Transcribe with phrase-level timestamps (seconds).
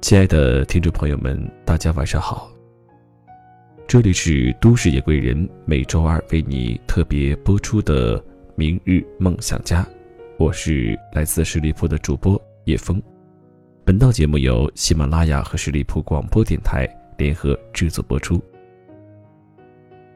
[0.00, 2.52] 亲爱的听众朋友们，大家晚上好。
[3.88, 8.16] 这里是都市夜归人每周二为你特别播出的
[8.54, 9.82] 《明日梦想家》，
[10.38, 13.02] 我是来自十里铺的主播叶峰。
[13.84, 18.40] 本档节目由喜马拉雅和十里铺广播电台联合制作播出。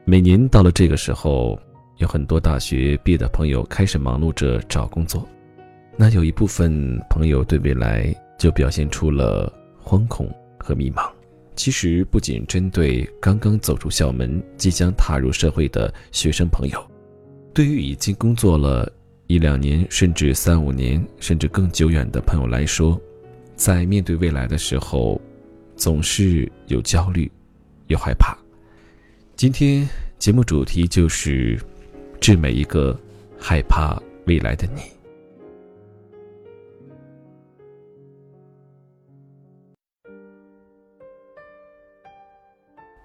[0.05, 1.59] 每年到了这个时候，
[2.03, 5.27] 有很多大学毕业的朋友开始忙碌着找工作，
[5.97, 9.51] 那有一部分朋友对未来就表现出了。
[9.85, 11.11] 惶恐和迷茫，
[11.57, 16.81] 其实不仅针对刚刚走出校门、即将踏入社会的学生朋友，
[17.53, 18.89] 对于已经工作了
[19.27, 22.97] 一两年，甚至三五年，甚至更久远的朋友来说，
[23.57, 25.19] 在面对未来的时候，
[25.75, 27.29] 总是有焦虑，
[27.87, 28.37] 有害怕。
[29.35, 29.85] 今天
[30.17, 31.59] 节目主题就是
[32.23, 32.97] 致每一个
[33.37, 34.81] 害怕未来的你。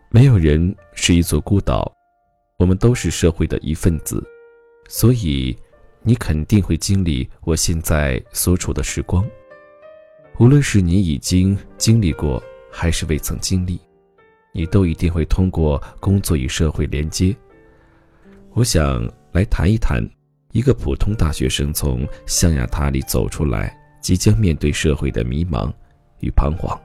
[0.08, 1.92] 没有人是一座孤岛，
[2.58, 4.25] 我们都是社会的一份子，
[4.88, 5.58] 所以
[6.03, 9.28] 你肯定会经历我现在所处的时光。
[10.38, 13.80] 无论是你已经经历过，还是未曾经历，
[14.53, 17.34] 你都一定会通过工作与社会连接。
[18.54, 20.02] 我想来谈一谈
[20.52, 25.72] 一个普通大学生从象牙塔里走出来，即将面对社会的迷茫
[26.20, 26.78] 与彷徨。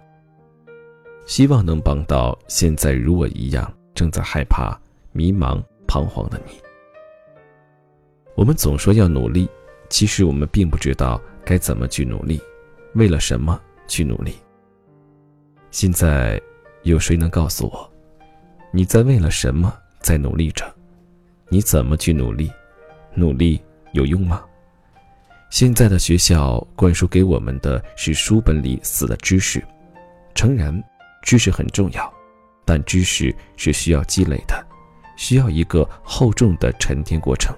[1.26, 4.80] 希望能帮到现在如我一样正在害怕、
[5.14, 6.52] 迷茫、彷徨的你。
[8.36, 9.50] 我们总说要努力，
[9.90, 12.42] 其实我们并不知道该怎么去努力，
[12.94, 14.36] 为了什么去努力。
[15.72, 16.40] 现在，
[16.84, 17.92] 有谁能告诉我，
[18.72, 20.66] 你在为了什么在努力着？
[21.54, 22.52] 你怎么去努力？
[23.14, 24.44] 努力有用吗？
[25.52, 29.64] 现在的学校灌输给我们的是书本里死的知识，
[30.34, 30.84] 诚然。
[31.22, 32.12] 知识很重要，
[32.66, 34.66] 但知识是需要积累的，
[35.16, 37.56] 需要一个厚重的沉淀过程。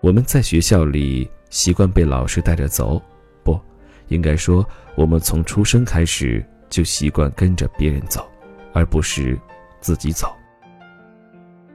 [0.00, 3.00] 我们在学校里习惯被老师带着走，
[3.44, 3.60] 不，
[4.08, 4.66] 应该说
[4.96, 8.26] 我们从出生开始就习惯跟着别人走，
[8.72, 9.38] 而不是
[9.78, 10.34] 自己走。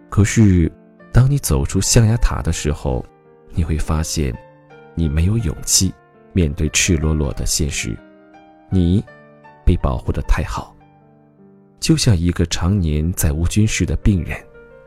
[0.10, 0.72] 可是，
[1.18, 3.04] 当你走出象牙塔的时候，
[3.50, 4.32] 你会发现，
[4.94, 5.92] 你没有勇气
[6.32, 7.98] 面对赤裸裸的现实，
[8.70, 9.04] 你。
[9.66, 10.78] 被保护的太好，
[11.80, 14.40] 就像一个常年在无菌室的病人，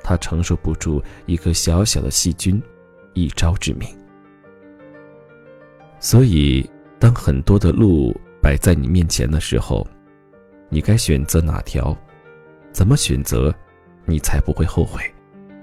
[0.04, 2.62] 他承受不住一个小小的细菌，
[3.12, 3.88] 一招致命。
[5.98, 6.64] 所以，
[7.00, 9.84] 当很多的路摆在你面前的时候，
[10.69, 11.94] 你该选择哪条？
[12.70, 13.52] 怎么选择，
[14.04, 15.02] 你才不会后悔？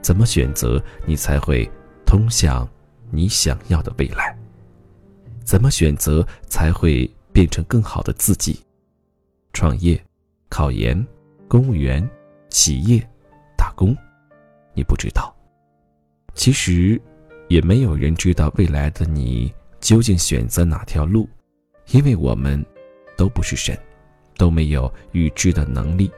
[0.01, 1.69] 怎么选择，你才会
[2.05, 2.67] 通向
[3.11, 4.37] 你想要的未来？
[5.43, 8.59] 怎么选择，才会变成更好的自己？
[9.53, 10.01] 创业、
[10.49, 11.05] 考研、
[11.47, 12.07] 公务员、
[12.49, 12.99] 企业、
[13.57, 13.95] 打工，
[14.73, 15.33] 你不知道。
[16.33, 17.01] 其实，
[17.47, 21.27] 也没有人知道未来的你究竟选择哪条路，
[21.91, 22.63] 因为我们
[23.17, 23.77] 都不是神，
[24.37, 26.11] 都没有预知的能力。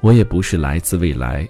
[0.00, 1.48] 我也不是来自未来，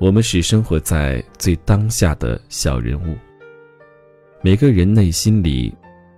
[0.00, 3.16] 我们是生活在最当下的小人物。
[4.40, 5.74] 每个人内心里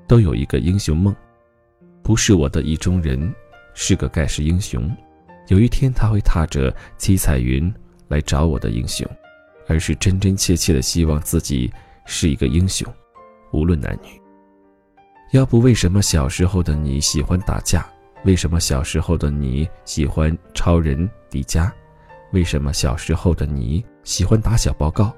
[0.07, 1.15] 都有一个英雄梦，
[2.03, 3.35] 不是我的意中人。
[3.73, 4.95] 是个盖世英雄，
[5.47, 7.73] 有一天他会踏着七彩云
[8.09, 9.09] 来找我的英雄，
[9.69, 11.73] 而是真真切切的希望自己
[12.05, 12.87] 是一个英雄，
[13.53, 14.21] 无论男女。
[15.31, 17.89] 要不为什么小时候的你喜欢打架？
[18.25, 21.71] 为什么小时候的你喜欢超人迪迦？
[22.33, 25.13] 为什么小时候的你喜欢打小报告？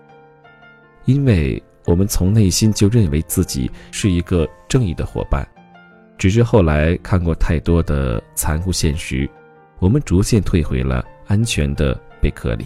[1.04, 5.46] 因为我们从内心就认为自己是一个正义的伙伴。
[6.16, 9.28] 只是后来看过太多的残酷现实，
[9.80, 12.64] 我们逐渐退回了安全的贝壳里，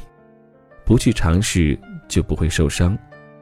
[0.85, 2.97] 不去尝试就不会受伤，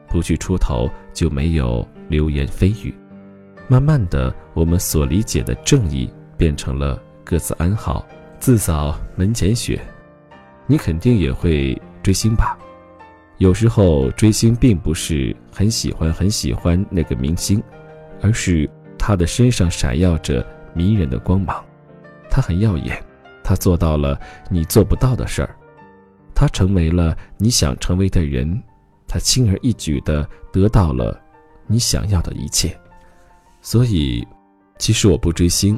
[0.07, 2.95] 不去出头就没有流言蜚语。
[3.67, 8.07] 慢慢的，我们所理解的正义变成了各自安好，
[8.39, 9.81] 自扫门前雪。
[10.67, 12.57] 你肯定也会追星吧？
[13.37, 17.61] 有时候追星并不是很喜欢很喜欢那个明星，
[18.21, 18.69] 而是。
[18.97, 21.63] 他的身上闪耀着迷人的光芒，
[22.27, 22.99] 他很耀眼，
[23.43, 24.19] 他做到了
[24.49, 25.55] 你做不到的事儿，
[26.33, 28.59] 他成为了你想成为的人，
[29.07, 31.21] 他轻而易举地得到了
[31.67, 32.75] 你想要的一切。
[33.61, 34.27] 所以，
[34.79, 35.77] 其实我不追星，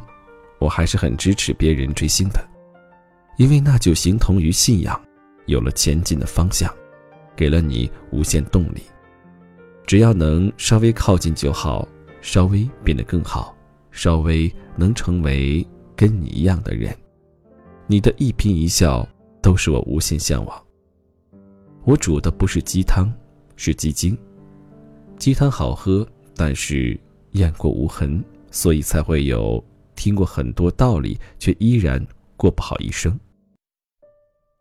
[0.58, 2.42] 我还是很支持别人追星的，
[3.38, 5.00] 因为那就形同于信仰，
[5.46, 6.72] 有了前进的方向。
[7.36, 8.82] 给了你无限动力。
[9.86, 11.88] 只要能稍微靠近就好，
[12.20, 13.56] 稍微变得更好，
[13.92, 16.98] 稍微能成为跟你一样的人。
[17.86, 19.08] 你的一颦一笑
[19.40, 20.64] 都是我无限向往。
[21.84, 23.14] 我煮的不是鸡汤，
[23.56, 24.18] 是鸡精。
[25.20, 26.06] 鸡汤好喝，
[26.36, 27.00] 但是
[27.34, 29.64] 雁过无痕，所以才会有
[29.96, 32.04] 听过很多道理却依然
[32.36, 33.16] 过不好一生。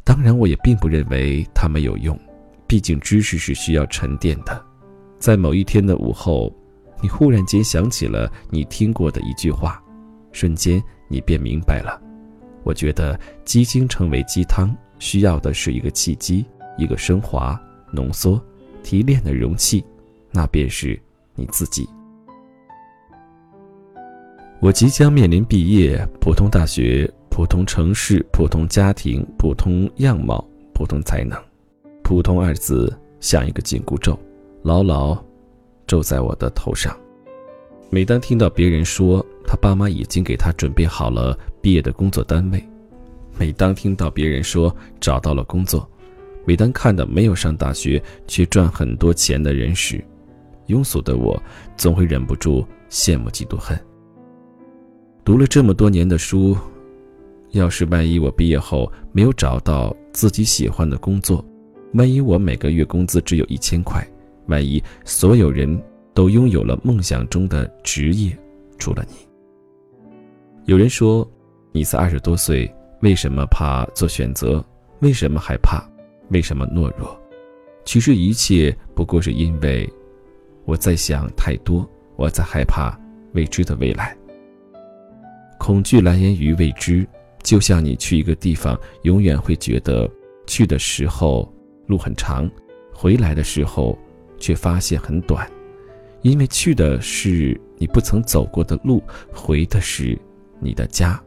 [0.06, 2.17] 当然，我也并不认为它没有用，
[2.64, 4.64] 毕竟知识是需要沉淀的。
[5.19, 6.55] 在某一天的午后，
[7.03, 9.82] 你忽然间想起了你听过的一句话，
[10.31, 12.00] 瞬间你便明白了。
[12.62, 16.47] 我觉得鸡精成为鸡汤，需要的是一个契机，
[16.79, 17.61] 一个升华、
[17.91, 18.41] 浓缩、
[18.85, 19.85] 提炼的容器，
[20.31, 20.97] 那便是
[21.35, 21.85] 你自己。
[24.61, 31.38] 我即将面临毕业，普通大学、普通城市、普通家庭、普通样貌、普通才能，
[32.02, 34.19] 普通二字像一个紧箍咒。
[34.62, 35.17] 牢牢
[35.87, 36.96] 咒在我的头上。
[37.88, 42.61] 每当听到别人说他爸妈已经给他准备好了毕业的工作单位，
[43.38, 45.88] 每当听到别人说找到了工作，
[46.44, 50.05] 每当看到没有上大学却赚很多钱的人时，
[50.67, 51.40] 庸俗的我
[51.76, 53.78] 总会忍不住羡慕嫉妒恨。
[55.25, 56.56] 读了这么多年的书，
[57.58, 61.44] 要是万一我毕业后没有找到自己喜欢的工作，
[61.94, 64.06] 万一我每个月工资只有一千块。
[64.47, 65.82] 万一所有人
[66.14, 68.37] 都拥有了梦想中的职业，
[68.79, 69.17] 除了你。
[70.67, 71.29] 有人说，
[71.73, 74.64] 你才二十多岁，为什么怕做选择？
[75.00, 75.85] 为什么害怕？
[76.31, 77.20] 为什么懦弱？
[77.85, 79.88] 其实一切不过是因为
[80.64, 82.99] 我在想太多，我在害怕
[83.32, 84.17] 未知的未来。
[85.59, 87.06] 恐惧来源于未知，
[87.47, 90.11] 就像你去一个地方，永远会觉得
[90.47, 91.51] 去的时候
[91.87, 92.51] 路很长，
[92.93, 93.97] 回来的时候。
[94.39, 95.51] 却发现很短，
[96.21, 99.03] 因为去的是你不曾走过的路，
[99.33, 100.15] 回的是
[100.61, 101.19] 你的家。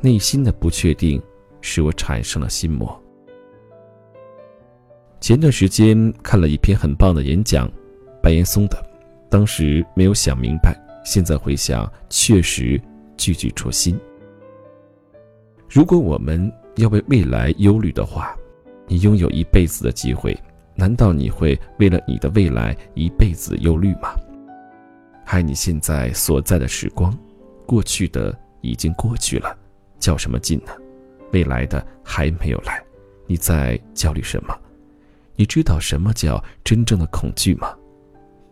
[0.00, 1.20] 内心的不确定
[1.60, 2.96] 使我产生了心魔。
[5.20, 7.68] 前段时间看了一篇很棒的演讲，
[8.22, 8.80] 白岩松的，
[9.28, 12.80] 当时没有想明白，现在回想确实
[13.16, 13.98] 句句戳心。
[15.74, 18.32] 如果我们要为未来忧虑的话，
[18.86, 20.32] 你拥有一辈子的机会。
[20.76, 24.14] 难道你会为了你的未来一辈子忧虑吗？
[25.24, 27.12] 害你现在所在的时光，
[27.66, 29.58] 过去的已经过去了，
[29.98, 30.70] 较什么劲呢？
[31.32, 32.80] 未来的还没有来，
[33.26, 34.56] 你在焦虑什么？
[35.34, 37.74] 你知道什么叫真正的恐惧吗？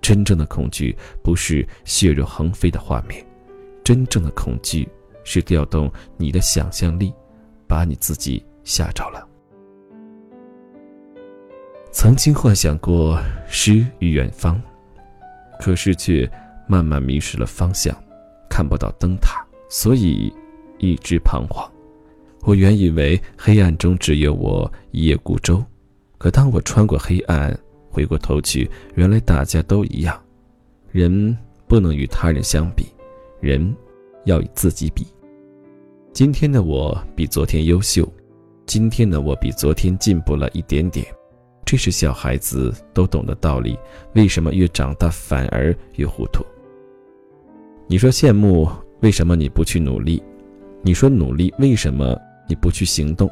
[0.00, 3.24] 真正的恐惧不是血肉横飞的画面，
[3.84, 4.88] 真正的恐惧
[5.24, 7.12] 是调动你的想象力，
[7.66, 9.26] 把你自己吓着了。
[11.90, 14.60] 曾经幻想过诗与远方，
[15.60, 16.30] 可是却
[16.66, 17.94] 慢慢迷失了方向，
[18.48, 20.32] 看不到灯塔，所以
[20.78, 21.70] 一直彷徨。
[22.40, 25.62] 我原以为黑暗中只有我一叶孤舟，
[26.18, 27.56] 可当我穿过黑暗，
[27.90, 30.20] 回过头去，原来大家都一样。
[30.90, 31.36] 人
[31.68, 32.86] 不能与他人相比，
[33.40, 33.74] 人
[34.24, 35.06] 要与自己比。
[36.12, 38.06] 今天的我比昨天优秀，
[38.66, 41.06] 今天的我比昨天进步了一点点。
[41.64, 43.78] 这是小孩子都懂的道理，
[44.14, 46.44] 为什么越长大反而越糊涂？
[47.86, 48.68] 你说羡慕，
[49.00, 50.22] 为什么你不去努力？
[50.82, 52.18] 你说努力，为什么
[52.48, 53.30] 你不去行动？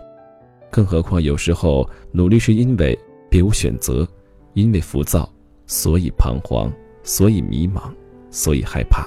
[0.71, 2.99] 更何况有时候努力是因为
[3.29, 4.09] 别无选择，
[4.55, 5.31] 因为浮躁，
[5.67, 6.73] 所以彷徨，
[7.03, 7.93] 所以迷茫，
[8.31, 9.07] 所以害怕。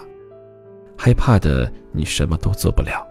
[1.06, 3.06] 害怕的你什么都做不了。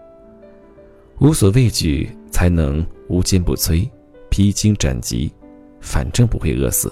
[1.19, 3.87] 无所畏惧，才能无坚不摧，
[4.31, 5.31] 披荆斩棘。
[5.79, 6.91] 反正不会饿死，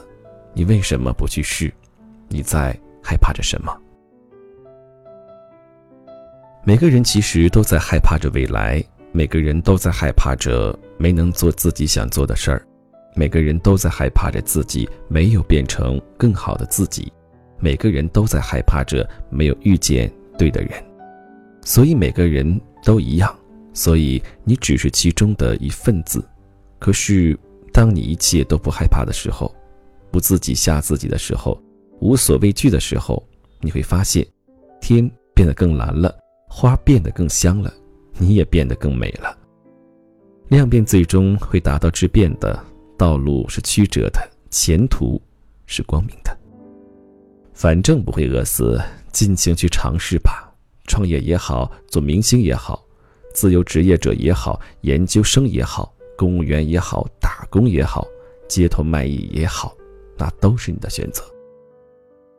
[0.53, 1.73] 你为什么不去试？
[2.27, 3.75] 你在害怕着什么？
[6.63, 8.79] 每个人其实都在害怕着未来，
[9.11, 12.63] 每个人都在害怕着没能做自己想做的事儿，
[13.15, 17.11] 每个人都在害怕着自己没有变成更好的自己，
[17.59, 20.71] 每个人都在害怕着没有遇见对的人，
[21.63, 23.33] 所以每个人都一样，
[23.73, 26.23] 所以你只是其中的一份子，
[26.79, 27.37] 可是。
[27.73, 29.49] 当你一切都不害怕的时候，
[30.11, 31.57] 不自己吓自己的时候，
[32.01, 33.25] 无所畏惧的时候，
[33.61, 34.27] 你会发现，
[34.81, 36.13] 天变得更蓝了，
[36.49, 37.73] 花变得更香了，
[38.17, 39.33] 你也变得更美了。
[40.49, 42.61] 量变最终会达到质变的，
[42.97, 45.21] 道路是曲折的，前途
[45.65, 46.37] 是光明的。
[47.53, 48.81] 反正不会饿死，
[49.13, 50.50] 尽情去尝试吧。
[50.91, 52.83] 创业也好，做明星也好，
[53.33, 55.93] 自由职业者也好，研究生也好。
[56.17, 58.05] 公务员也好，打工也好，
[58.47, 59.73] 街头卖艺也好，
[60.17, 61.23] 那都是你的选择。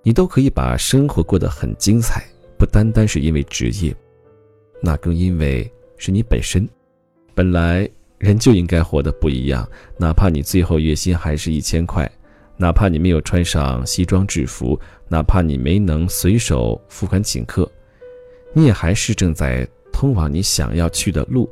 [0.03, 2.23] 你都可以把生活过得很精彩，
[2.59, 3.97] 不单单是因为职业，
[4.83, 6.69] 那更因为是你本身。
[7.35, 9.67] 本来人就应该活得不一样，
[9.97, 12.09] 哪怕你最后月薪还是一千块，
[12.59, 14.79] 哪怕你没有穿上西装制服，
[15.09, 17.69] 哪怕你没能随手付款请客，
[18.53, 21.49] 你也还是正在通往你想要去的路，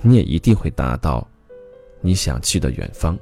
[0.00, 1.26] 你也一定会达到
[2.00, 3.18] 你想去的远方。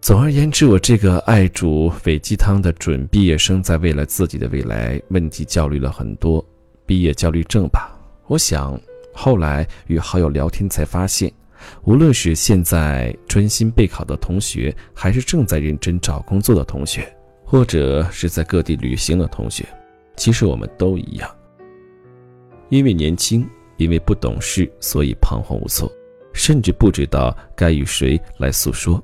[0.00, 6.42] 总而言之，我这个爱煮伪鸡汤的准毕业生，在为了自己的未来问题焦虑了很多，
[6.86, 7.94] 毕业焦虑症吧。
[8.26, 8.80] 我想，
[9.12, 11.30] 后来与好友聊天才发现，
[11.82, 17.06] 无论是现在专心备考的同学，还是正在认真找工作的同学，
[17.44, 19.66] 或者是在各地旅行的同学，
[20.20, 21.34] 其实我们都一样。
[22.68, 23.48] 因为年轻，
[23.78, 25.90] 因为不懂事，所以彷徨无措，
[26.34, 29.02] 甚至不知道该与谁来诉说。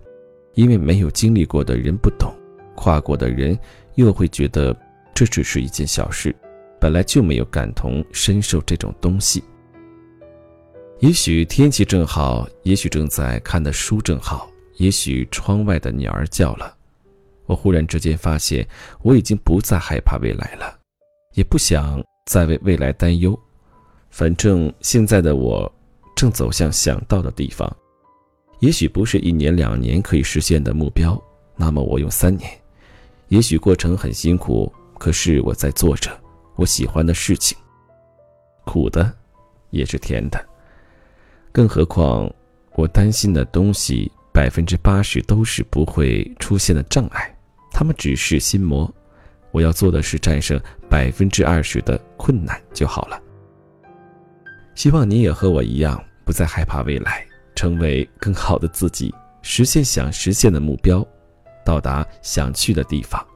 [0.52, 2.30] 因为没有经历过的人不懂，
[2.74, 3.58] 跨过的人
[3.94, 4.76] 又会觉得
[5.14, 6.36] 这只是一件小事，
[6.78, 9.42] 本来就没有感同身受这种东西。
[10.98, 16.76] 也许天气正好，也许正在看的书正好，也许窗外的鸟儿叫了，
[17.46, 18.68] 我忽然之间发现，
[19.00, 20.75] 我已经不再害怕未来了，
[21.36, 23.38] 也不想再为未来担忧，
[24.10, 25.70] 反正现在的我
[26.16, 27.70] 正走向想到的地方。
[28.60, 31.22] 也许不是一年两年可以实现的目标，
[31.54, 32.50] 那么我用三年。
[33.28, 36.10] 也许过程很辛苦，可是我在做着
[36.54, 37.56] 我喜欢的事情。
[38.64, 39.12] 苦的，
[39.68, 40.42] 也是甜的。
[41.52, 42.32] 更何况，
[42.76, 47.38] 我担心的东西百分之八十都是不会出现的障碍，
[47.72, 48.90] 他们只是心魔。
[49.56, 53.18] 我要做的是战胜百分之二十的困难就好了。
[54.74, 57.26] 希望你也和我一样，不再害怕未来。
[57.54, 61.02] 成为更好的自己，实现想实现的目标，
[61.64, 63.26] 到达想去的地方。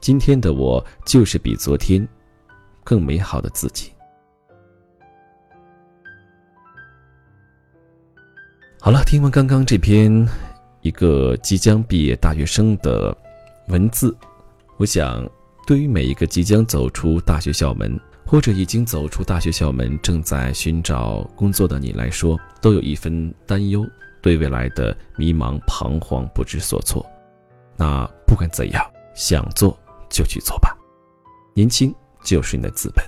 [0.00, 2.06] 今天的我就是比昨天
[2.84, 3.90] 更美好的自己。
[8.78, 10.28] 好了，听完刚刚这篇
[10.82, 13.16] 一个即将毕业大学生的
[13.68, 14.14] 文字，
[14.76, 15.26] 我想，
[15.68, 18.00] 对于每一个即将走出大学校门。
[18.30, 23.82] 或者已经走出大学校门，正在寻找工作的你来说，都有一份担忧，
[24.20, 27.02] 对未来的迷茫、彷徨、不知所措。
[27.74, 28.84] 那不管怎样，
[29.14, 29.74] 想做
[30.10, 30.76] 就去做吧，
[31.54, 31.90] 年轻
[32.22, 33.02] 就是你的资本。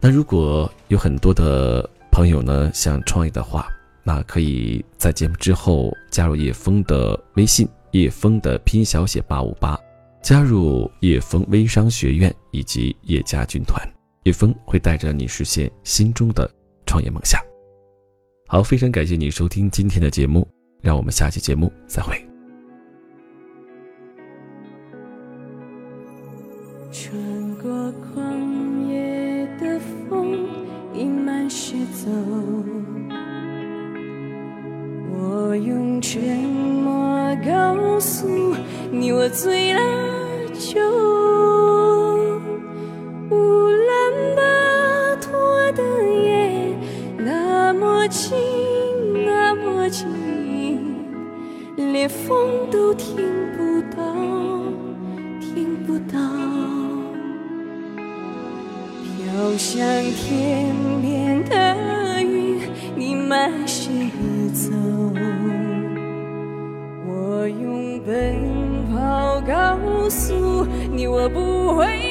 [0.00, 3.68] 那如果有很多的朋友呢想创业的话，
[4.02, 9.78] 那可以在节目之后加入叶峰的微信，叶峰的拼音小写八五八，
[10.24, 13.78] 加入叶峰微商学院以及叶家军团。
[14.22, 16.50] 叶峰会带着你实现心中的
[16.86, 17.38] 创业梦想。
[18.48, 20.48] 好，非常感谢你收听今天的节目，
[20.80, 22.16] 让我们下期节目再会。
[26.90, 29.78] 穿过旷野的
[30.08, 30.38] 风，
[30.94, 32.10] 溢满雪走，
[35.12, 38.26] 我用沉默告诉
[38.90, 39.93] 你，我醉了
[70.08, 72.03] 诉你，我不会